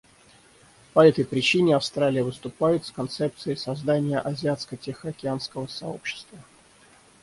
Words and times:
По 0.93 1.05
этой 1.07 1.23
причине 1.25 1.75
Австралия 1.75 2.23
выступает 2.23 2.87
с 2.87 2.91
концепцией 2.91 3.55
создания 3.55 4.17
Азиатско-Тихоокеанского 4.17 5.67
сообщества. 5.67 6.39